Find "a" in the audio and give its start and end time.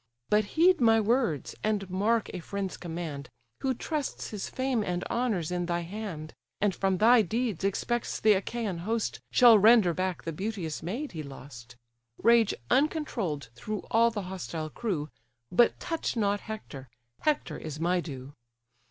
2.33-2.39